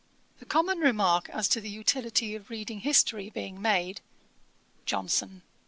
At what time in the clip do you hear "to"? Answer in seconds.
1.49-1.61